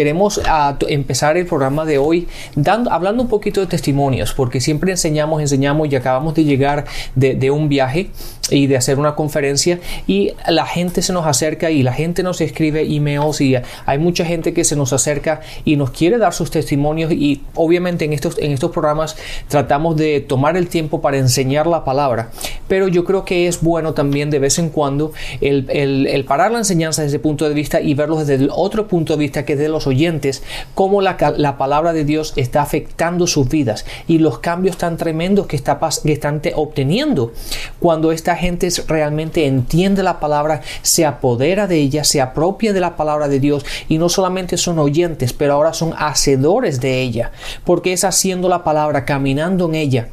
[0.00, 2.26] Queremos ah, empezar el programa de hoy
[2.56, 7.50] dando, hablando un poquito de testimonios, porque siempre enseñamos, enseñamos y acabamos de llegar de,
[7.50, 8.08] un viaje
[8.50, 12.40] y de hacer una conferencia y la gente se nos acerca y la gente nos
[12.40, 16.50] escribe emails y hay mucha gente que se nos acerca y nos quiere dar sus
[16.50, 19.16] testimonios y obviamente en estos, en estos programas
[19.48, 22.30] tratamos de tomar el tiempo para enseñar la palabra,
[22.68, 26.58] pero yo creo que es bueno también de vez en cuando el, el parar la
[26.58, 29.54] enseñanza desde ese punto de vista y verlo desde el otro punto de vista que
[29.54, 30.42] es de los oyentes
[30.74, 31.16] cómo la,
[31.58, 36.12] palabra de Dios está afectando sus vidas y los cambios tan tremendos que, está, que
[36.12, 37.32] están obteniendo
[37.78, 42.96] cuando esta gente realmente entiende la palabra, se apodera de ella, se apropia de la
[42.96, 47.30] palabra de Dios y no solamente son oyentes, pero ahora son hacedores de ella,
[47.64, 50.08] porque es haciendo la palabra, caminando en ella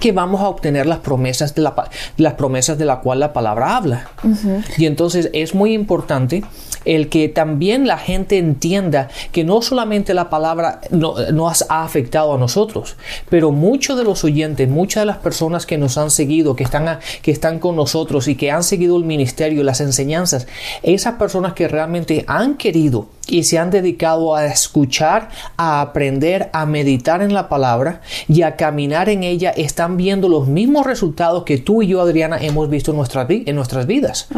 [0.00, 3.76] que vamos a obtener las promesas de la, las promesas de la cual la palabra
[3.76, 4.08] habla.
[4.76, 6.44] Y entonces es muy importante
[6.84, 12.38] el que también la gente entienda que no solamente la palabra nos ha afectado a
[12.38, 12.96] nosotros,
[13.28, 16.98] pero muchos de los oyentes, muchas de las personas que nos han seguido, que están,
[17.22, 20.46] que están con nosotros y que han seguido el ministerio, las enseñanzas,
[20.82, 26.66] esas personas que realmente han querido y se han dedicado a escuchar, a aprender, a
[26.66, 31.58] meditar en la palabra y a caminar en ella, están viendo los mismos resultados que
[31.58, 34.28] tú y yo, Adriana, hemos visto en, nuestras, en nuestras vidas.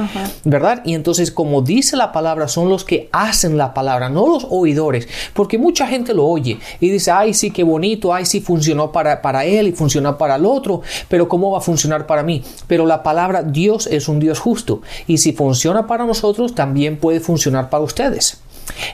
[0.45, 0.83] ¿Verdad?
[0.85, 5.09] Y entonces, como dice la palabra, son los que hacen la palabra, no los oidores,
[5.35, 9.23] porque mucha gente lo oye y dice, ay, sí, qué bonito, ay, sí, funcionó para,
[9.23, 12.43] para él y funcionó para el otro, pero ¿cómo va a funcionar para mí?
[12.67, 17.21] Pero la palabra Dios es un Dios justo y si funciona para nosotros, también puede
[17.21, 18.41] funcionar para ustedes.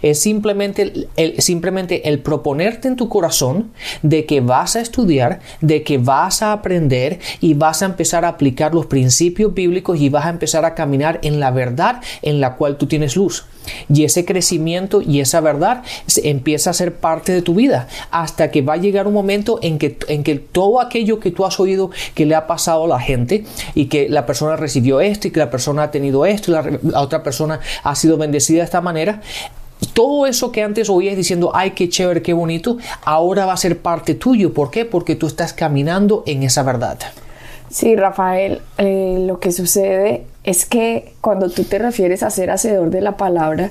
[0.03, 3.73] Es simplemente el, simplemente el proponerte en tu corazón
[4.03, 8.29] de que vas a estudiar, de que vas a aprender y vas a empezar a
[8.29, 12.57] aplicar los principios bíblicos y vas a empezar a caminar en la verdad en la
[12.57, 13.47] cual tú tienes luz.
[13.89, 15.83] Y ese crecimiento y esa verdad
[16.23, 19.79] empieza a ser parte de tu vida hasta que va a llegar un momento en
[19.79, 23.01] que, en que todo aquello que tú has oído que le ha pasado a la
[23.01, 23.45] gente
[23.75, 26.79] y que la persona recibió esto y que la persona ha tenido esto y la,
[26.83, 29.21] la otra persona ha sido bendecida de esta manera,
[29.97, 33.79] todo eso que antes oías diciendo, ay, qué chévere, qué bonito, ahora va a ser
[33.79, 34.53] parte tuyo.
[34.53, 34.85] ¿Por qué?
[34.85, 36.99] Porque tú estás caminando en esa verdad.
[37.71, 42.91] Sí, Rafael, eh, lo que sucede es que cuando tú te refieres a ser hacedor
[42.91, 43.71] de la palabra,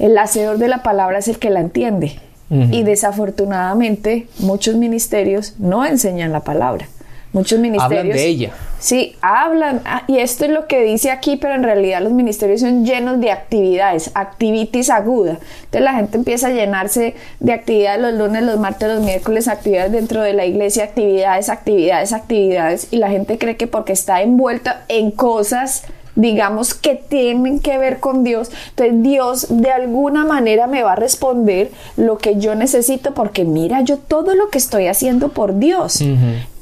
[0.00, 2.18] el hacedor de la palabra es el que la entiende.
[2.50, 6.86] Y desafortunadamente muchos ministerios no enseñan la palabra.
[7.34, 8.00] Muchos ministerios.
[8.00, 8.52] Hablan de ella.
[8.78, 9.82] Sí, hablan.
[9.84, 13.20] Ah, y esto es lo que dice aquí, pero en realidad los ministerios son llenos
[13.20, 15.38] de actividades, activities aguda.
[15.64, 19.90] Entonces la gente empieza a llenarse de actividades los lunes, los martes, los miércoles, actividades
[19.90, 22.88] dentro de la iglesia, actividades, actividades, actividades.
[22.92, 25.82] Y la gente cree que porque está envuelta en cosas
[26.16, 30.96] digamos, que tienen que ver con Dios, entonces Dios de alguna manera me va a
[30.96, 36.02] responder lo que yo necesito porque mira yo todo lo que estoy haciendo por Dios.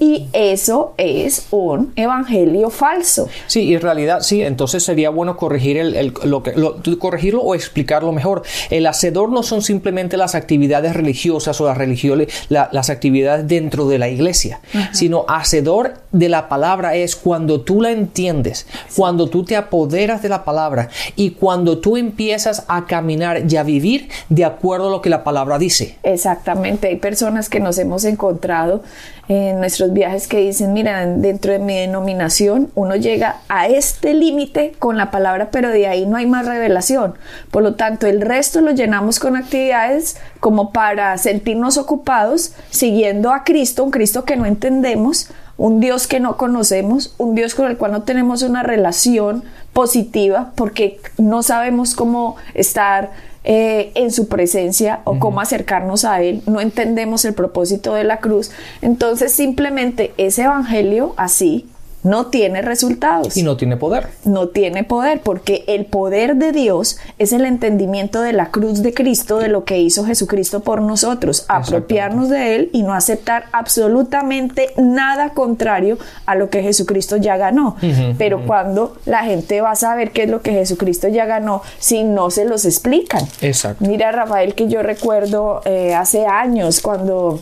[0.02, 3.28] Y eso es un evangelio falso.
[3.46, 6.54] Sí, y en realidad sí, entonces sería bueno corregir el, lo que,
[6.98, 8.42] corregirlo o explicarlo mejor.
[8.70, 14.00] El hacedor no son simplemente las actividades religiosas o las religiones, las actividades dentro de
[14.00, 19.54] la iglesia, sino hacedor de la palabra es cuando tú la entiendes, cuando tú te
[19.54, 24.88] apoderas de la palabra y cuando tú empiezas a caminar y a vivir de acuerdo
[24.88, 25.96] a lo que la palabra dice.
[26.02, 28.82] Exactamente, hay personas que nos hemos encontrado
[29.32, 34.74] en nuestros viajes que dicen, mira, dentro de mi denominación uno llega a este límite
[34.78, 37.14] con la palabra, pero de ahí no hay más revelación.
[37.50, 43.44] Por lo tanto, el resto lo llenamos con actividades como para sentirnos ocupados siguiendo a
[43.44, 47.76] Cristo, un Cristo que no entendemos, un Dios que no conocemos, un Dios con el
[47.78, 53.10] cual no tenemos una relación positiva porque no sabemos cómo estar
[53.44, 58.18] eh, en su presencia o cómo acercarnos a Él, no entendemos el propósito de la
[58.18, 58.50] cruz.
[58.82, 61.66] Entonces simplemente ese Evangelio así
[62.02, 63.36] no tiene resultados.
[63.36, 64.08] Y no tiene poder.
[64.24, 68.92] No tiene poder, porque el poder de Dios es el entendimiento de la cruz de
[68.92, 74.70] Cristo, de lo que hizo Jesucristo por nosotros, apropiarnos de Él y no aceptar absolutamente
[74.76, 77.76] nada contrario a lo que Jesucristo ya ganó.
[78.18, 82.04] Pero cuando la gente va a saber qué es lo que Jesucristo ya ganó, si
[82.04, 83.22] no se los explican.
[83.40, 83.84] Exacto.
[83.86, 87.40] Mira, Rafael, que yo recuerdo eh, hace años cuando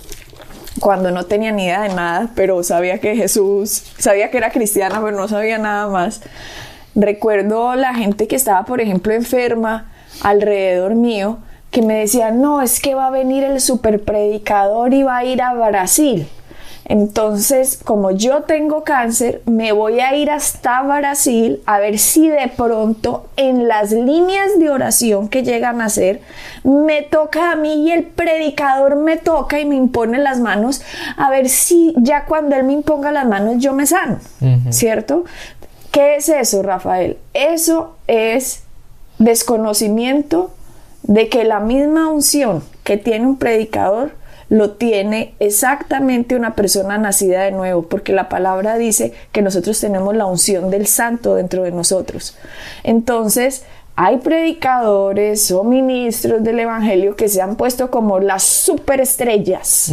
[0.78, 5.00] cuando no tenía ni idea de nada, pero sabía que Jesús, sabía que era cristiana,
[5.02, 6.22] pero no sabía nada más.
[6.94, 9.90] Recuerdo la gente que estaba, por ejemplo, enferma
[10.22, 11.38] alrededor mío,
[11.70, 15.42] que me decía, no, es que va a venir el superpredicador y va a ir
[15.42, 16.28] a Brasil.
[16.90, 22.48] Entonces, como yo tengo cáncer, me voy a ir hasta Brasil a ver si de
[22.48, 26.20] pronto en las líneas de oración que llegan a hacer,
[26.64, 30.82] me toca a mí y el predicador me toca y me impone las manos,
[31.16, 34.18] a ver si ya cuando él me imponga las manos yo me sano,
[34.70, 35.22] ¿cierto?
[35.92, 37.18] ¿Qué es eso, Rafael?
[37.34, 38.64] Eso es
[39.18, 40.50] desconocimiento
[41.04, 44.18] de que la misma unción que tiene un predicador
[44.50, 50.14] lo tiene exactamente una persona nacida de nuevo, porque la palabra dice que nosotros tenemos
[50.14, 52.36] la unción del santo dentro de nosotros.
[52.82, 53.62] Entonces,
[53.94, 59.92] hay predicadores o ministros del Evangelio que se han puesto como las superestrellas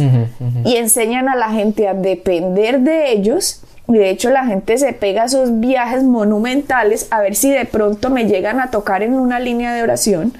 [0.64, 3.62] y enseñan a la gente a depender de ellos.
[3.86, 7.64] Y de hecho la gente se pega a esos viajes monumentales a ver si de
[7.64, 10.34] pronto me llegan a tocar en una línea de oración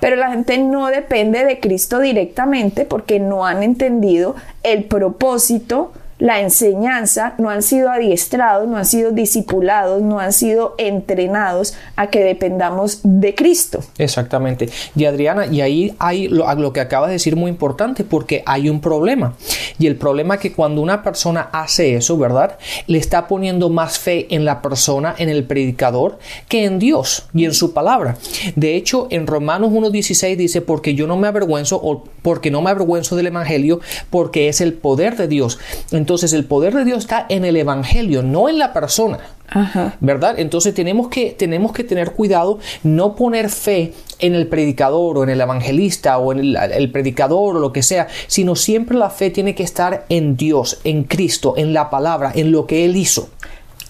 [0.00, 6.40] pero la gente no depende de Cristo directamente porque no han entendido el propósito la
[6.40, 12.24] enseñanza, no han sido adiestrados, no han sido discipulados, no han sido entrenados a que
[12.24, 13.80] dependamos de Cristo.
[13.98, 14.70] Exactamente.
[14.94, 18.70] Y Adriana, y ahí hay lo, lo que acabas de decir muy importante porque hay
[18.70, 19.34] un problema.
[19.78, 22.58] Y el problema es que cuando una persona hace eso, ¿verdad?
[22.86, 27.44] Le está poniendo más fe en la persona, en el predicador, que en Dios y
[27.44, 28.16] en su palabra.
[28.54, 32.70] De hecho, en Romanos 1.16 dice, porque yo no me avergüenzo o porque no me
[32.70, 35.58] avergüenzo del Evangelio, porque es el poder de Dios.
[35.92, 39.18] Entonces el poder de Dios está en el Evangelio, no en la persona.
[40.00, 40.38] ¿Verdad?
[40.38, 45.28] Entonces tenemos que, tenemos que tener cuidado, no poner fe en el predicador o en
[45.30, 49.30] el evangelista o en el, el, predicador o lo que sea, sino siempre la fe
[49.30, 53.28] tiene que estar en Dios, en Cristo, en la palabra, en lo que Él hizo.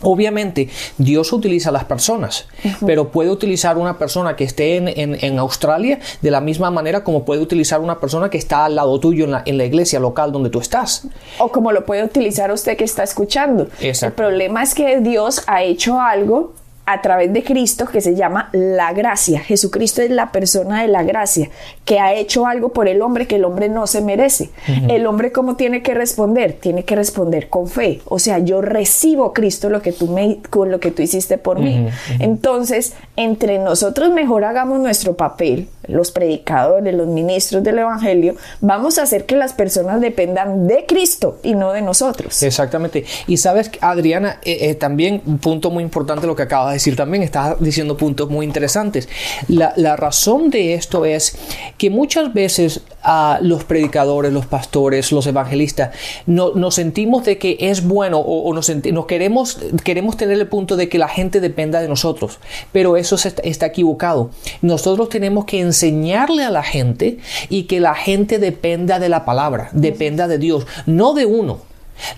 [0.02, 2.46] Obviamente, Dios utiliza a las personas,
[2.84, 7.40] pero puede utilizar una persona que esté en, Australia de la misma manera como puede
[7.40, 10.50] utilizar una persona que está al lado tuyo en la, en la iglesia local donde
[10.50, 11.06] tú estás.
[11.38, 13.68] O como lo puede utilizar usted que está escuchando.
[13.80, 16.54] El problema es que Dios ha hecho algo
[16.86, 19.40] a través de Cristo que se llama la gracia.
[19.40, 21.50] Jesucristo es la persona de la gracia
[21.84, 24.50] que ha hecho algo por el hombre que el hombre no se merece.
[24.88, 26.52] El hombre cómo tiene que responder?
[26.52, 28.00] Tiene que responder con fe.
[28.04, 31.58] O sea, yo recibo Cristo lo que tú me con lo que tú hiciste por
[31.58, 31.88] mí.
[32.20, 39.02] Entonces, entre nosotros mejor hagamos nuestro papel, los predicadores, los ministros del evangelio, vamos a
[39.02, 42.42] hacer que las personas dependan de Cristo y no de nosotros.
[42.42, 43.04] Exactamente.
[43.26, 47.22] Y sabes, Adriana, eh, eh, también un punto muy importante lo que acabas decir también,
[47.22, 49.08] estás diciendo puntos muy interesantes.
[49.48, 51.36] La, razón de esto es
[51.78, 55.94] que muchas veces a los predicadores, los pastores, los evangelistas,
[56.26, 58.70] no, nos sentimos de que es bueno o, nos,
[59.06, 62.38] queremos, queremos tener el punto de que la gente dependa de nosotros,
[62.72, 64.30] pero eso está equivocado.
[64.60, 67.18] Nosotros tenemos que enseñarle a la gente
[67.48, 71.65] y que la gente dependa de la palabra, dependa de Dios, no de uno.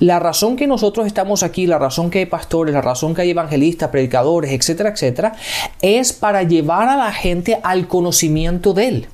[0.01, 3.31] La razón que nosotros estamos aquí, la razón que hay pastores, la razón que hay
[3.31, 5.35] evangelistas, predicadores, etcétera, etcétera,
[5.83, 9.09] es para llevar a la gente al conocimiento de Él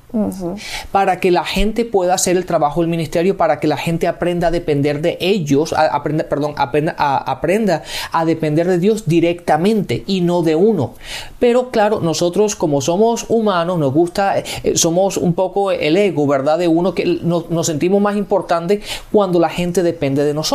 [0.91, 4.47] para que la gente pueda hacer el trabajo del ministerio, para que la gente aprenda
[4.47, 10.21] a depender de ellos, aprenda, perdón, aprenda a, aprenda a depender de Dios directamente y
[10.21, 10.93] no de uno.
[11.39, 14.43] Pero claro, nosotros como somos humanos, nos gusta, eh,
[14.75, 16.57] somos un poco el ego, ¿verdad?
[16.57, 20.54] De uno que nos, nos sentimos más importantes cuando la gente depende de nosotros.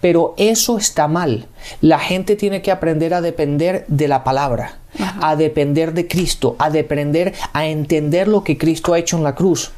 [0.00, 1.46] Pero eso está mal.
[1.80, 4.78] La gente tiene que aprender a depender de la palabra
[5.20, 9.34] a depender de Cristo, a depender, a entender lo que Cristo ha hecho en la
[9.34, 9.72] cruz.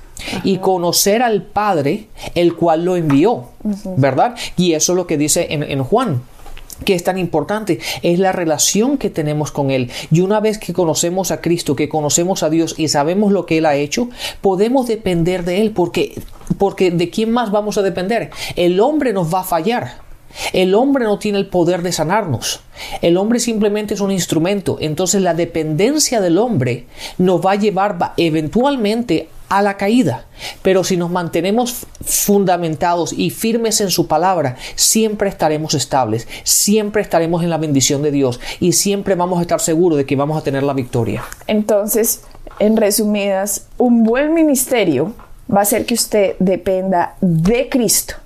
[0.45, 3.51] Y conocer al Padre, el cual lo envió,
[3.97, 4.35] ¿verdad?
[4.57, 6.23] Y eso es lo que dice en, Juan
[6.85, 9.91] que es tan importante es la relación que tenemos con Él.
[10.11, 13.59] Y una vez que conocemos a Cristo, que conocemos a Dios y sabemos lo que
[13.59, 14.09] Él ha hecho,
[14.41, 16.21] podemos depender de Él porque,
[16.59, 18.31] porque ¿de quién más vamos a depender?
[18.57, 20.07] El hombre nos va a fallar.
[20.53, 22.61] El hombre no tiene el poder de sanarnos.
[23.01, 24.77] El hombre simplemente es un instrumento.
[24.81, 26.87] Entonces la dependencia del hombre
[27.19, 30.27] nos va a llevar eventualmente a la caída.
[30.63, 37.43] Pero si nos mantenemos fundamentados y firmes en su palabra, siempre estaremos estables, siempre estaremos
[37.43, 40.43] en la bendición de Dios y siempre vamos a estar seguros de que vamos a
[40.43, 41.25] tener la victoria.
[41.47, 42.23] Entonces,
[42.59, 45.13] en resumidas, un buen ministerio
[45.55, 48.17] va a ser que usted dependa de Cristo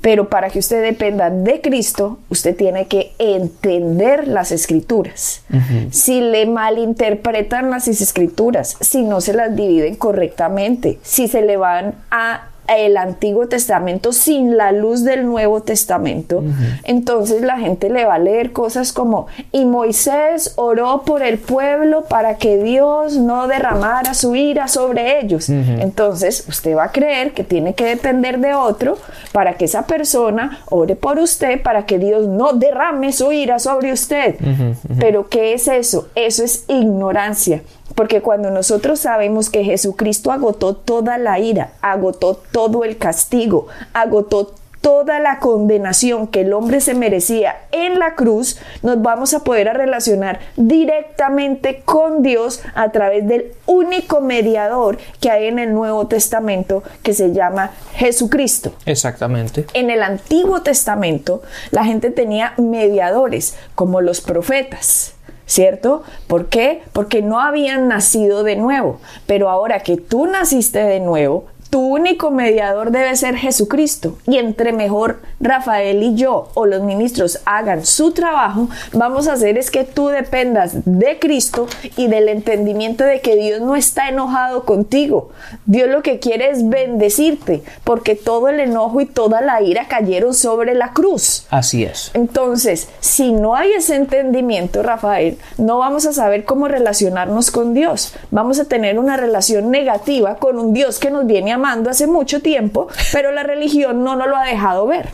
[0.00, 5.42] pero para que usted dependa de Cristo, usted tiene que entender las escrituras.
[5.90, 11.94] Si le malinterpretan las escrituras, si no se las dividen correctamente, si se le van
[12.10, 16.42] a el Antiguo Testamento sin la luz del Nuevo Testamento,
[16.84, 22.04] entonces la gente le va a leer cosas como, y Moisés oró por el pueblo
[22.04, 25.48] para que Dios no derramara su ira sobre ellos.
[25.48, 28.98] Entonces usted va a creer que tiene que depender de otro
[29.32, 33.92] para que esa persona ore por usted, para que Dios no derrame su ira sobre
[33.92, 34.36] usted.
[34.98, 36.08] Pero ¿qué es eso?
[36.14, 37.62] Eso es ignorancia.
[37.98, 44.54] Porque cuando nosotros sabemos que Jesucristo agotó toda la ira, agotó todo el castigo, agotó
[44.80, 49.66] toda la condenación que el hombre se merecía en la cruz, nos vamos a poder
[49.76, 56.84] relacionar directamente con Dios a través del único mediador que hay en el Nuevo Testamento
[57.02, 58.74] que se llama Jesucristo.
[58.86, 59.66] Exactamente.
[59.74, 65.14] En el Antiguo Testamento la gente tenía mediadores como los profetas.
[65.48, 66.04] ¿Cierto?
[66.28, 66.82] ¿Por qué?
[66.92, 69.00] Porque no habían nacido de nuevo.
[69.26, 74.18] Pero ahora que tú naciste de nuevo, tu único mediador debe ser Jesucristo.
[74.26, 79.58] Y entre mejor Rafael y yo o los ministros hagan su trabajo, vamos a hacer
[79.58, 84.64] es que tú dependas de Cristo y del entendimiento de que Dios no está enojado
[84.64, 85.30] contigo.
[85.66, 90.34] Dios lo que quiere es bendecirte, porque todo el enojo y toda la ira cayeron
[90.34, 91.46] sobre la cruz.
[91.50, 92.10] Así es.
[92.14, 98.14] Entonces, si no hay ese entendimiento, Rafael, no vamos a saber cómo relacionarnos con Dios.
[98.30, 101.57] Vamos a tener una relación negativa con un Dios que nos viene a
[101.90, 105.08] hace mucho tiempo, pero la religión no nos lo ha dejado ver.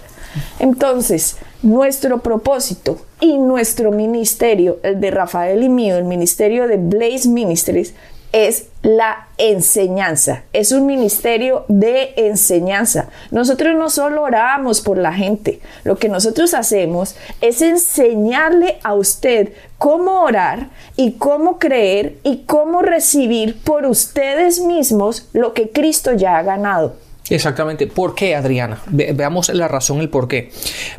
[0.58, 7.28] Entonces, nuestro propósito y nuestro ministerio, el de Rafael y mío, el ministerio de Blaze
[7.28, 7.94] Ministries,
[8.34, 10.42] es la enseñanza.
[10.52, 13.08] Es un ministerio de enseñanza.
[13.30, 19.52] Nosotros no solo oramos por la gente, lo que nosotros hacemos es enseñarle a usted
[19.78, 26.36] cómo orar y cómo creer y cómo recibir por ustedes mismos lo que Cristo ya
[26.36, 26.96] ha ganado.
[27.30, 27.86] Exactamente.
[27.86, 28.82] ¿Por qué, Adriana?
[28.86, 30.50] veamos la razón, el por qué.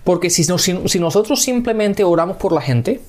[0.05, 3.01] Porque si, si nosotros simplemente oramos por la gente,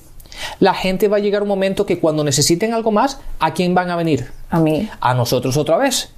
[0.59, 3.89] la gente va a llegar un momento que cuando necesiten algo más, ¿a quién van
[3.89, 4.31] a venir?
[4.49, 4.89] A mí.
[4.99, 6.13] A nosotros otra vez.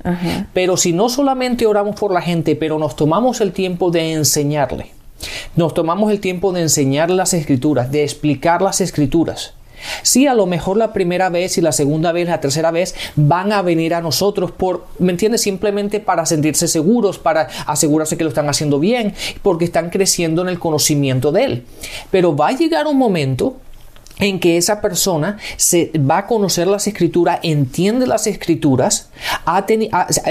[0.54, 4.92] Pero si no solamente oramos por la gente, pero nos tomamos el tiempo de enseñarle,
[5.56, 9.54] nos tomamos el tiempo de enseñar las escrituras, de explicar las escrituras.
[10.02, 13.52] Sí, a lo mejor la primera vez y la segunda vez, la tercera vez van
[13.52, 15.42] a venir a nosotros por, ¿me entiendes?
[15.42, 20.50] Simplemente para sentirse seguros, para asegurarse que lo están haciendo bien, porque están creciendo en
[20.50, 21.66] el conocimiento de Él.
[22.12, 23.58] Pero va a llegar un momento
[24.20, 29.09] en que esa persona se va a conocer las escrituras, entiende las escrituras,
[29.56, 29.66] ha,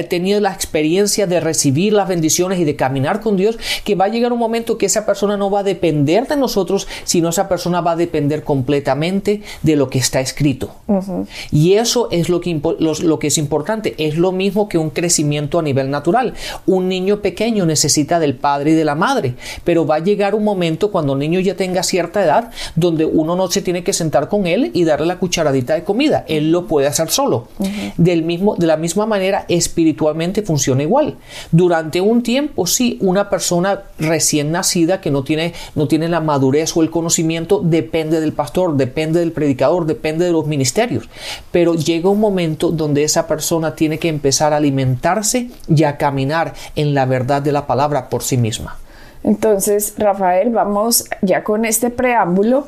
[0.09, 4.09] tenido la experiencia de recibir las bendiciones y de caminar con Dios, que va a
[4.09, 7.81] llegar un momento que esa persona no va a depender de nosotros, sino esa persona
[7.81, 10.75] va a depender completamente de lo que está escrito.
[11.51, 13.95] Y eso es lo que, lo que es importante.
[13.99, 16.35] Es lo mismo que un crecimiento a nivel natural.
[16.67, 19.35] Un niño pequeño necesita del padre y de la madre,
[19.65, 23.37] pero va a llegar un momento cuando el niño ya tenga cierta edad donde uno
[23.37, 26.25] no se tiene que sentar con él y darle la cucharadita de comida.
[26.29, 27.49] Él lo puede hacer solo.
[27.97, 31.17] Del mismo, de la misma manera, espiritualmente funciona igual.
[31.51, 36.77] Durante un tiempo, sí, una persona recién nacida que no tiene, no tiene la madurez
[36.77, 41.09] o el conocimiento depende del pastor, depende del predicador, depende de los ministerios.
[41.51, 46.55] Pero llega un momento donde esa persona tiene que empezar a alimentarse y a caminar
[46.77, 48.77] en la verdad de la palabra por sí misma.
[49.25, 52.67] Entonces, Rafael, vamos ya con este preámbulo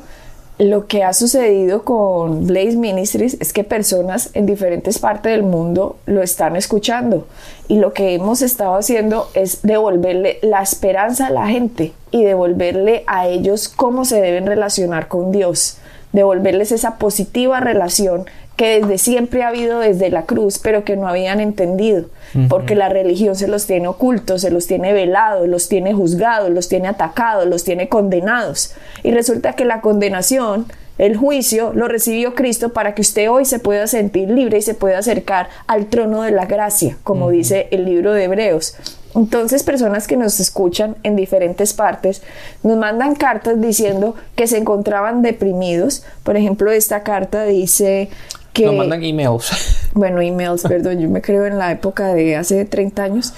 [0.61, 5.97] lo que ha sucedido con Blaze Ministries es que personas en diferentes partes del mundo
[6.05, 7.25] lo están escuchando.
[7.67, 13.03] Y lo que hemos estado haciendo es devolverle la esperanza a la gente y devolverle
[13.07, 15.77] a ellos cómo se deben relacionar con Dios,
[16.13, 18.25] devolverles esa positiva relación
[18.61, 22.05] que desde siempre ha habido desde la cruz, pero que no habían entendido,
[22.47, 26.69] porque la religión se los tiene ocultos, se los tiene velados, los tiene juzgados, los
[26.69, 28.75] tiene atacados, los tiene condenados.
[29.01, 30.67] Y resulta que la condenación,
[30.99, 34.75] el juicio, lo recibió Cristo para que usted hoy se pueda sentir libre y se
[34.75, 38.75] pueda acercar al trono de la gracia, como dice el libro de Hebreos.
[39.15, 42.21] Entonces, personas que nos escuchan en diferentes partes
[42.63, 46.03] nos mandan cartas diciendo que se encontraban deprimidos.
[46.23, 48.09] Por ejemplo, esta carta dice,
[48.53, 48.65] que...
[48.65, 49.51] Nos mandan emails.
[49.93, 53.33] Bueno, emails, perdón, yo me creo en la época de hace 30 años.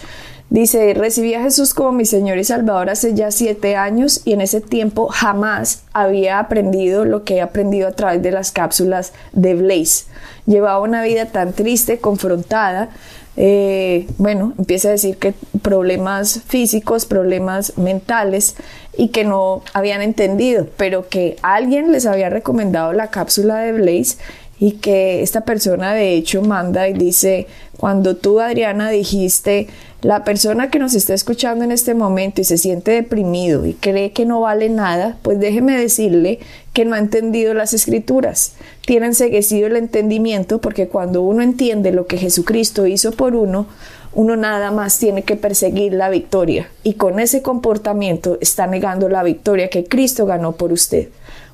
[0.54, 4.42] Dice, recibí a Jesús como mi Señor y Salvador hace ya siete años y en
[4.42, 9.56] ese tiempo jamás había aprendido lo que he aprendido a través de las cápsulas de
[9.56, 10.06] Blaze.
[10.46, 12.90] Llevaba una vida tan triste, confrontada.
[13.36, 18.56] Eh, bueno, empieza a decir que problemas físicos, problemas mentales
[18.96, 24.18] y que no habían entendido, pero que alguien les había recomendado la cápsula de Blaze
[24.60, 29.68] y que esta persona de hecho manda y dice, cuando tú Adriana dijiste
[30.02, 34.12] La persona que nos está escuchando en este momento y se siente deprimido y cree
[34.12, 36.40] que no vale nada, pues déjeme decirle
[36.74, 38.54] que no ha entendido las escrituras.
[38.86, 43.68] Tiene enseguecido el entendimiento porque cuando uno entiende lo que Jesucristo hizo por uno,
[44.14, 49.24] uno nada más tiene que perseguir la victoria y con ese comportamiento está negando la
[49.24, 51.10] victoria que Cristo ganó por usted.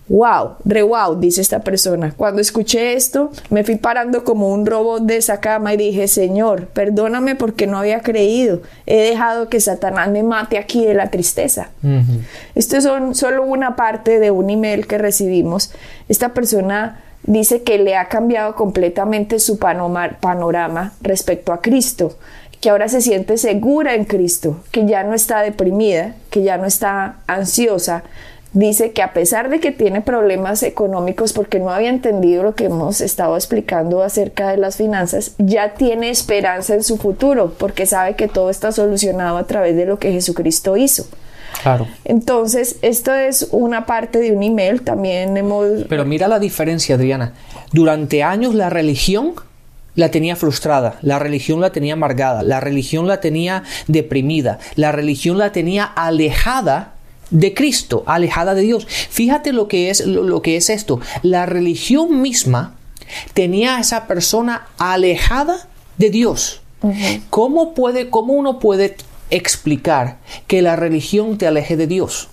[0.10, 2.14] Wow, re wow, dice esta persona.
[2.18, 6.66] Cuando escuché esto, me fui parando como un robot de esa cama y dije, Señor,
[6.68, 8.62] perdóname porque no había creído.
[8.88, 11.70] He dejado que Satanás me mate aquí de la tristeza.
[12.56, 12.88] Esto es
[13.18, 15.72] solo una parte de un email que recibimos.
[16.10, 22.18] Esta persona dice que le ha cambiado completamente su panorama respecto a Cristo
[22.62, 26.66] que ahora se siente segura en Cristo, que ya no está deprimida, que ya no
[26.66, 28.04] está ansiosa,
[28.54, 32.66] dice que a pesar de que tiene problemas económicos porque no había entendido lo que
[32.66, 38.16] hemos estado explicando acerca de las finanzas, ya tiene esperanza en su futuro porque sabe
[38.16, 41.06] que todo está solucionado a través de lo que Jesucristo hizo.
[41.62, 41.88] Claro.
[42.06, 45.68] Entonces, esto es una parte de un email, también hemos...
[45.90, 47.34] Pero mira la diferencia, Adriana.
[47.74, 49.34] Durante años la religión
[49.96, 55.38] la tenía frustrada, la religión la tenía amargada, la religión la tenía deprimida, la religión
[55.38, 56.94] la tenía alejada
[57.32, 58.88] de Cristo, alejada de Dios.
[58.88, 61.00] Fíjate lo que es, lo, que es esto.
[61.22, 62.76] La religión misma
[63.34, 65.68] tenía a esa persona alejada
[65.98, 66.62] de Dios.
[67.30, 68.96] ¿Cómo, puede, ¿Cómo uno puede
[69.30, 70.18] explicar
[70.48, 72.30] que la religión te aleje de Dios?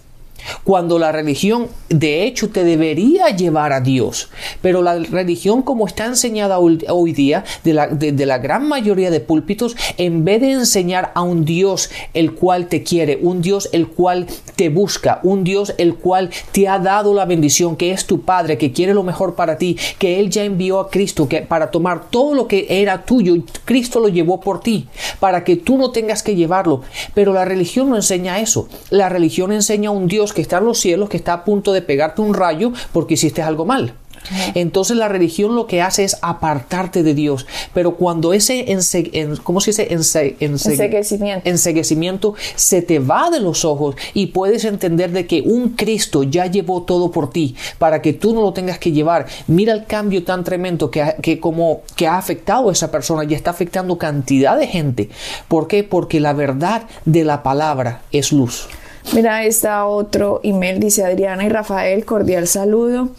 [0.65, 4.29] Cuando la religión de hecho te debería llevar a Dios.
[4.63, 9.21] Pero la religión como está enseñada hoy día de la, de, la, gran mayoría de
[9.21, 13.89] púlpitos, en vez de enseñar a un Dios el cual te quiere, un Dios el
[13.89, 14.27] cual
[14.57, 18.59] te busca, un Dios el cual te ha dado la bendición, que es tu Padre,
[18.59, 22.11] que quiere lo mejor para ti, que Él ya envió a Cristo que para tomar
[22.11, 24.89] todo lo que era tuyo, Cristo lo llevó por ti,
[25.21, 26.83] para que tú no tengas que llevarlo.
[27.15, 28.69] Pero la religión no enseña eso.
[28.91, 31.73] La religión enseña a un Dios que está en los cielos, que está a punto
[31.73, 33.95] de pegarte un rayo porque hiciste algo mal.
[34.55, 37.47] Entonces la religión lo que hace es apartarte de Dios.
[37.73, 38.67] Pero cuando ese
[39.43, 39.89] ¿cómo se dice?
[41.45, 42.35] enseguecimiento.
[42.55, 46.83] se te va de los ojos y puedes entender de que un Cristo ya llevó
[46.83, 49.27] todo por ti para que tú no lo tengas que llevar.
[49.47, 53.35] Mira el cambio tan tremendo que, que como que ha afectado a esa persona y
[53.35, 55.09] está afectando cantidad de gente.
[55.49, 55.83] ¿Por qué?
[55.83, 58.69] Porque la verdad de la palabra es luz.
[59.15, 63.11] Mira, está otro email, dice Adriana y Rafael, cordial saludo.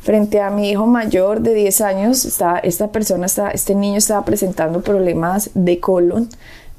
[0.00, 4.82] Frente a mi hijo mayor de 10 años, esta persona, está, este niño estaba presentando
[4.82, 6.28] problemas de colon.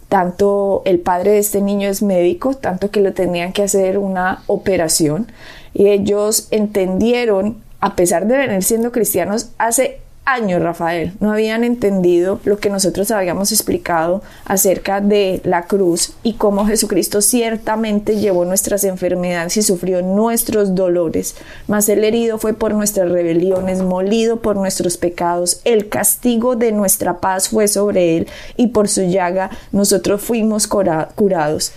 [0.09, 4.43] Tanto el padre de este niño es médico, tanto que le tenían que hacer una
[4.47, 5.31] operación.
[5.73, 12.41] Y ellos entendieron, a pesar de venir siendo cristianos, hace años, Rafael, no habían entendido
[12.43, 18.83] lo que nosotros habíamos explicado acerca de la cruz y cómo Jesucristo ciertamente llevó nuestras
[18.83, 21.35] enfermedades y sufrió nuestros dolores,
[21.67, 27.19] mas el herido fue por nuestras rebeliones, molido por nuestros pecados, el castigo de nuestra
[27.19, 31.71] paz fue sobre él y por su llaga nosotros fuimos curados.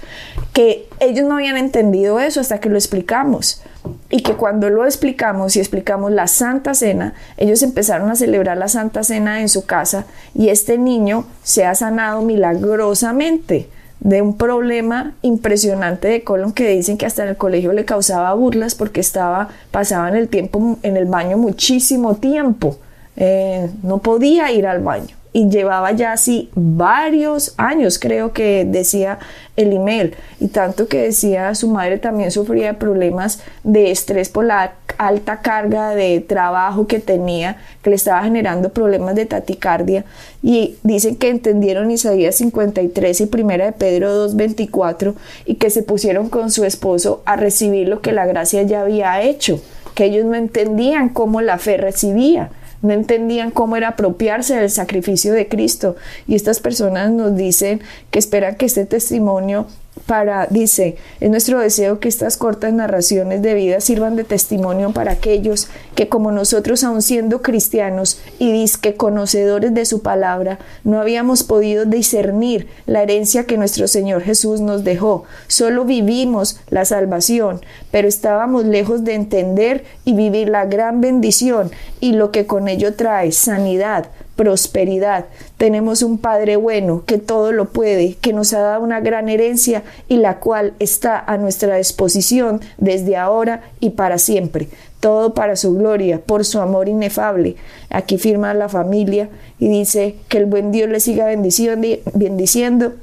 [0.52, 3.62] Que ellos no habían entendido eso hasta que lo explicamos
[4.10, 8.68] y que cuando lo explicamos y explicamos la Santa Cena, ellos empezaron a celebrar la
[8.68, 13.68] Santa Cena en su casa y este niño se ha sanado milagrosamente
[14.00, 18.32] de un problema impresionante de colon que dicen que hasta en el colegio le causaba
[18.34, 22.78] burlas porque estaba pasaba en el tiempo en el baño muchísimo tiempo.
[23.16, 29.18] Eh, no podía ir al baño y llevaba ya así varios años, creo que decía
[29.56, 34.44] el email, y tanto que decía su madre también sufría de problemas de estrés por
[34.44, 40.04] la alta carga de trabajo que tenía, que le estaba generando problemas de taticardia,
[40.42, 45.14] y dicen que entendieron Isaías 53 y primera de Pedro 2.24
[45.44, 49.22] y que se pusieron con su esposo a recibir lo que la gracia ya había
[49.22, 49.60] hecho,
[49.94, 52.50] que ellos no entendían cómo la fe recibía
[52.82, 55.96] no entendían cómo era apropiarse del sacrificio de Cristo.
[56.26, 59.66] Y estas personas nos dicen que esperan que este testimonio
[60.06, 65.12] para, dice, es nuestro deseo que estas cortas narraciones de vida sirvan de testimonio para
[65.12, 71.42] aquellos que como nosotros, aun siendo cristianos y disque conocedores de su palabra, no habíamos
[71.42, 75.24] podido discernir la herencia que nuestro Señor Jesús nos dejó.
[75.46, 77.60] Solo vivimos la salvación,
[77.90, 82.94] pero estábamos lejos de entender y vivir la gran bendición y lo que con ello
[82.94, 84.06] trae sanidad,
[84.40, 85.26] prosperidad.
[85.58, 89.82] Tenemos un Padre bueno que todo lo puede, que nos ha dado una gran herencia
[90.08, 94.70] y la cual está a nuestra disposición desde ahora y para siempre.
[94.98, 97.56] Todo para su gloria, por su amor inefable.
[97.90, 102.94] Aquí firma la familia y dice que el buen Dios le siga bendiciendo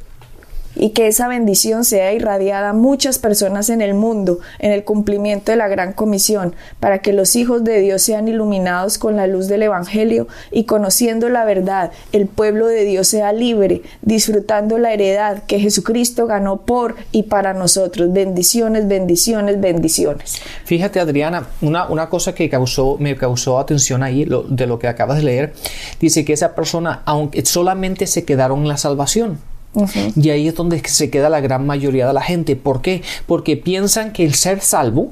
[0.79, 5.51] y que esa bendición sea irradiada a muchas personas en el mundo en el cumplimiento
[5.51, 9.47] de la gran comisión, para que los hijos de Dios sean iluminados con la luz
[9.47, 15.43] del Evangelio y conociendo la verdad, el pueblo de Dios sea libre, disfrutando la heredad
[15.43, 18.11] que Jesucristo ganó por y para nosotros.
[18.13, 20.41] Bendiciones, bendiciones, bendiciones.
[20.65, 25.17] Fíjate, Adriana, una, una cosa que causó, me causó atención ahí, de lo que acabas
[25.17, 25.53] de leer,
[25.99, 29.39] dice que esa persona, aunque solamente se quedaron en la salvación,
[30.15, 32.55] y ahí es donde se queda la gran mayoría de la gente.
[32.55, 33.01] ¿Por qué?
[33.25, 35.11] Porque piensan que el ser salvo,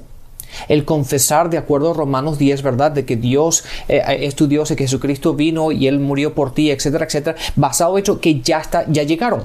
[0.68, 2.92] el confesar de acuerdo a Romanos 10, ¿verdad?
[2.92, 6.54] De que Dios eh, es tu Dios y que Jesucristo vino y Él murió por
[6.54, 9.44] ti, etcétera, etcétera, basado en hecho que ya está, ya llegaron.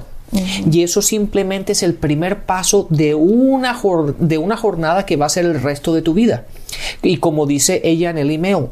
[0.71, 3.77] Y eso simplemente es el primer paso de una,
[4.17, 6.45] de una jornada que va a ser el resto de tu vida.
[7.01, 8.67] Y como dice ella en el email,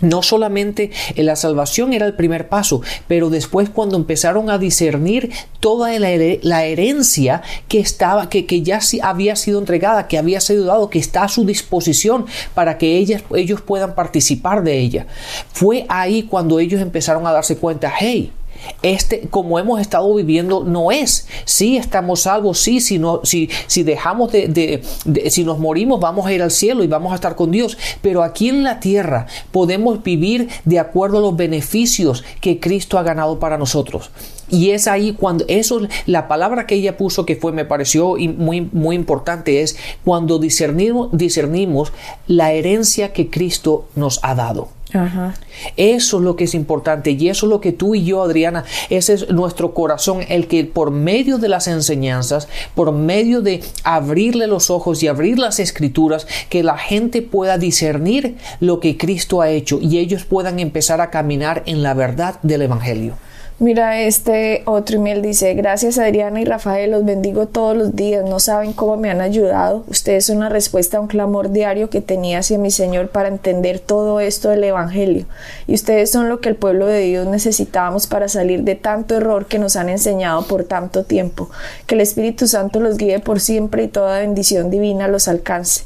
[0.00, 5.30] no solamente la salvación era el primer paso, pero después cuando empezaron a discernir
[5.60, 10.90] toda la, herencia que estaba, que, que, ya había sido entregada, que había sido dado,
[10.90, 15.06] que está a su disposición para que ellas, ellos puedan participar de ella.
[15.52, 18.32] Fue ahí cuando ellos empezaron a darse cuenta, hey,
[18.82, 21.26] este, como hemos estado viviendo, no es.
[21.44, 24.82] Si estamos salvos, sí, si, si, si dejamos de,
[25.28, 27.78] si nos morimos, vamos a ir al cielo y vamos a estar con Dios.
[28.02, 33.02] Pero aquí en la tierra podemos vivir de acuerdo a los beneficios que Cristo ha
[33.02, 34.10] ganado para nosotros.
[34.50, 38.60] Y es ahí cuando eso, la palabra que ella puso que fue, me pareció muy,
[38.60, 41.92] muy importante, es cuando discernimos, discernimos
[42.26, 44.68] la herencia que Cristo nos ha dado.
[45.76, 48.64] Eso es lo que es importante y eso es lo que tú y yo, Adriana,
[48.90, 54.46] ese es nuestro corazón, el que por medio de las enseñanzas, por medio de abrirle
[54.46, 59.50] los ojos y abrir las escrituras, que la gente pueda discernir lo que Cristo ha
[59.50, 63.16] hecho y ellos puedan empezar a caminar en la verdad del Evangelio.
[63.60, 68.40] Mira, este otro email dice, gracias Adriana y Rafael, los bendigo todos los días, no
[68.40, 69.84] saben cómo me han ayudado.
[69.86, 73.78] Ustedes son una respuesta a un clamor diario que tenía hacia mi Señor para entender
[73.78, 75.26] todo esto del Evangelio.
[75.68, 79.46] Y ustedes son lo que el pueblo de Dios necesitábamos para salir de tanto error
[79.46, 81.48] que nos han enseñado por tanto tiempo.
[81.86, 85.84] Que el Espíritu Santo los guíe por siempre y toda bendición divina los alcance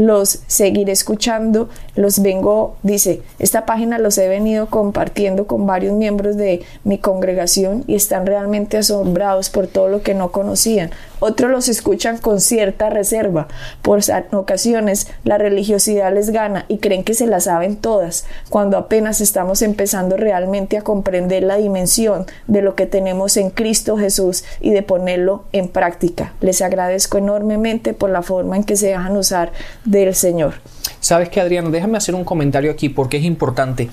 [0.00, 6.38] los seguiré escuchando, los vengo, dice, esta página los he venido compartiendo con varios miembros
[6.38, 10.90] de mi congregación y están realmente asombrados por todo lo que no conocían.
[11.20, 13.48] Otros los escuchan con cierta reserva,
[13.82, 14.00] por
[14.32, 19.62] ocasiones la religiosidad les gana y creen que se la saben todas, cuando apenas estamos
[19.62, 24.82] empezando realmente a comprender la dimensión de lo que tenemos en Cristo Jesús y de
[24.82, 26.32] ponerlo en práctica.
[26.40, 29.52] Les agradezco enormemente por la forma en que se dejan usar
[29.84, 30.54] del Señor.
[31.00, 33.88] Sabes que Adriano, déjame hacer un comentario aquí porque es importante.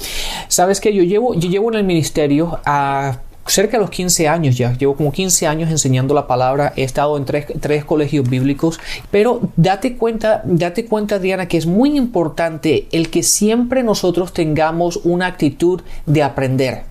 [0.50, 4.58] Sabes que yo llevo, yo llevo en el ministerio a cerca de los 15 años
[4.58, 8.80] ya, llevo como 15 años enseñando la palabra, he estado en tres, tres, colegios bíblicos,
[9.12, 15.00] pero date cuenta, date cuenta Diana, que es muy importante el que siempre nosotros tengamos
[15.04, 16.84] una actitud de aprender.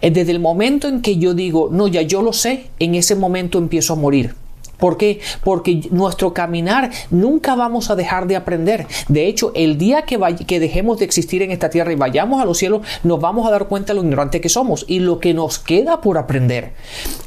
[0.00, 3.14] Eh, desde el momento en que yo digo, no, ya yo lo sé, en ese
[3.14, 4.34] momento empiezo a morir.
[4.80, 5.20] ¿Por qué?
[5.44, 8.86] Porque nuestro caminar nunca vamos a dejar de aprender.
[9.08, 10.18] De hecho, el día que,
[10.60, 13.68] dejemos de existir en esta tierra y vayamos a los cielos, nos vamos a dar
[13.68, 16.72] cuenta de lo ignorante que somos y lo que nos queda por aprender.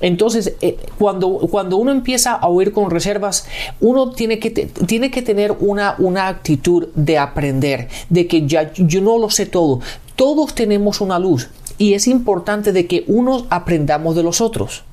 [0.02, 3.48] Entonces, eh, cuando, cuando uno empieza a oír con reservas,
[3.80, 9.02] uno tiene que, tiene que tener una, una actitud de aprender, de que ya yo
[9.02, 9.80] no lo sé todo.
[10.16, 14.84] Todos tenemos una luz y es importante de que unos aprendamos de los otros.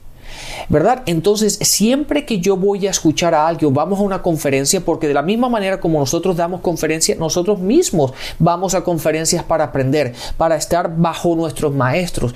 [0.68, 1.02] ¿Verdad?
[1.06, 5.14] Entonces, siempre que yo voy a escuchar a alguien, vamos a una conferencia, porque de
[5.14, 10.56] la misma manera como nosotros damos conferencias, nosotros mismos vamos a conferencias para aprender, para
[10.56, 12.34] estar bajo nuestros maestros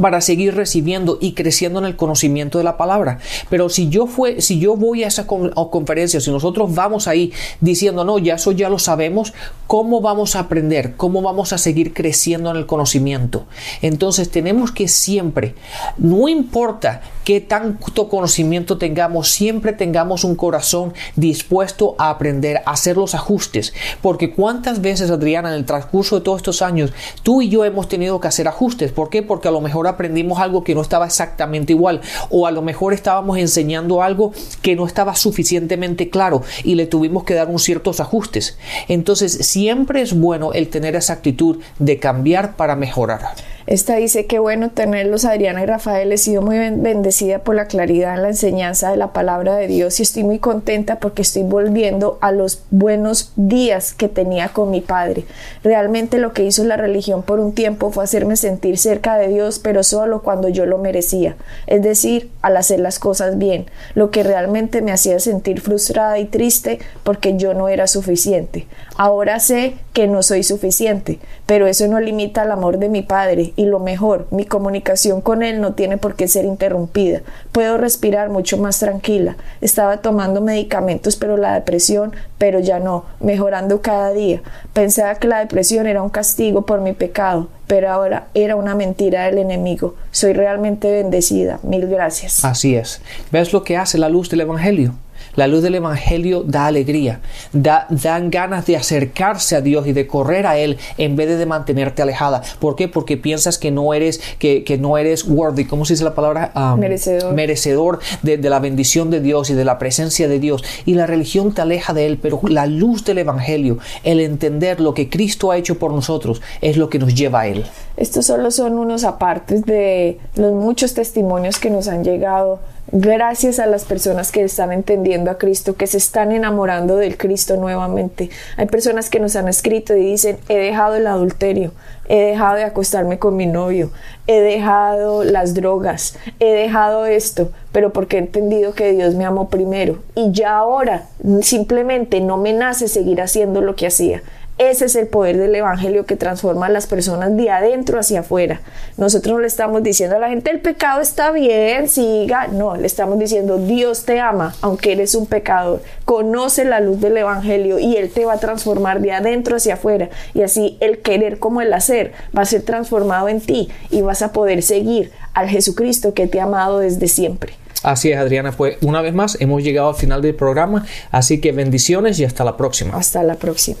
[0.00, 3.18] para seguir recibiendo y creciendo en el conocimiento de la palabra.
[3.50, 8.04] Pero si yo fue, si yo voy a esa conferencia, si nosotros vamos ahí diciendo,
[8.04, 9.32] no, ya eso ya lo sabemos,
[9.66, 10.96] ¿cómo vamos a aprender?
[10.96, 13.46] ¿Cómo vamos a seguir creciendo en el conocimiento?
[13.82, 15.54] Entonces tenemos que siempre,
[15.96, 22.96] no importa qué tanto conocimiento tengamos, siempre tengamos un corazón dispuesto a aprender, a hacer
[22.96, 23.72] los ajustes.
[24.02, 27.88] Porque cuántas veces, Adriana, en el transcurso de todos estos años, tú y yo hemos
[27.88, 28.92] tenido que hacer ajustes.
[28.92, 29.22] ¿Por qué?
[29.22, 32.92] Porque a lo mejor aprendimos algo que no estaba exactamente igual o a lo mejor
[32.92, 38.00] estábamos enseñando algo que no estaba suficientemente claro y le tuvimos que dar un ciertos
[38.00, 38.56] ajustes.
[38.88, 43.53] Entonces siempre es bueno el tener esa actitud de cambiar para mejorar.
[43.66, 46.12] Esta dice que bueno tenerlos Adriana y Rafael.
[46.12, 49.98] He sido muy bendecida por la claridad en la enseñanza de la palabra de Dios
[49.98, 54.80] y estoy muy contenta porque estoy volviendo a los buenos días que tenía con mi
[54.80, 55.24] padre.
[55.62, 59.58] Realmente lo que hizo la religión por un tiempo fue hacerme sentir cerca de Dios,
[59.64, 64.22] prosperó solo cuando yo lo merecía, es decir, al hacer las cosas bien, lo que
[64.22, 68.66] realmente me hacía sentir frustrada y triste porque yo no era suficiente.
[68.96, 73.54] Ahora sé que no soy suficiente, pero eso no limita el amor de mi padre
[73.54, 77.22] y lo mejor, mi comunicación con él no tiene por qué ser interrumpida.
[77.52, 79.36] Puedo respirar mucho más tranquila.
[79.60, 84.42] Estaba tomando medicamentos pero la depresión, pero ya no, mejorando cada día.
[84.72, 89.26] Pensaba que la depresión era un castigo por mi pecado, pero ahora era una mentira
[89.26, 89.94] del enemigo.
[90.10, 91.60] Soy realmente bendecida.
[91.62, 92.44] Mil gracias.
[92.44, 93.00] Así es.
[93.30, 94.94] ¿Ves lo que hace la luz del Evangelio?
[95.36, 97.20] La luz del Evangelio da alegría,
[97.52, 101.46] da, dan ganas de acercarse a Dios y de correr a Él en vez de
[101.46, 102.42] mantenerte alejada.
[102.60, 102.88] ¿Por qué?
[102.88, 106.52] Porque piensas que no eres, que, que no eres worthy, ¿cómo se dice la palabra?
[106.54, 107.34] Um, merecedor.
[107.34, 110.62] Merecedor de, de, la bendición de Dios y de la presencia de Dios.
[110.84, 114.94] Y la religión te aleja de Él, pero la luz del Evangelio, el entender lo
[114.94, 117.64] que Cristo ha hecho por nosotros, es lo que nos lleva a Él.
[117.96, 122.60] Estos solo son unos apartes de los muchos testimonios que nos han llegado
[122.94, 127.56] gracias a las personas que están entendiendo a Cristo, que se están enamorando del Cristo
[127.56, 128.30] nuevamente.
[128.56, 131.72] Hay personas que nos han escrito y dicen, he dejado el adulterio,
[132.08, 133.90] he dejado de acostarme con mi novio,
[134.28, 139.48] he dejado las drogas, he dejado esto, pero porque he entendido que Dios me amó
[139.48, 141.08] primero y ya ahora
[141.42, 144.22] simplemente no me nace seguir haciendo lo que hacía.
[144.56, 148.60] Ese es el poder del Evangelio que transforma a las personas de adentro hacia afuera.
[148.96, 152.46] Nosotros no le estamos diciendo a la gente el pecado está bien, siga.
[152.46, 155.82] No, le estamos diciendo Dios te ama, aunque eres un pecador.
[156.04, 160.08] Conoce la luz del Evangelio y Él te va a transformar de adentro hacia afuera.
[160.34, 164.22] Y así el querer como el hacer va a ser transformado en ti y vas
[164.22, 167.54] a poder seguir al Jesucristo que te ha amado desde siempre.
[167.82, 168.52] Así es, Adriana.
[168.52, 170.86] Pues una vez más hemos llegado al final del programa.
[171.10, 172.96] Así que bendiciones y hasta la próxima.
[172.96, 173.80] Hasta la próxima.